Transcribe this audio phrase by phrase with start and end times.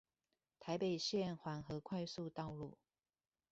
[0.59, 2.75] 台北縣環河快速道路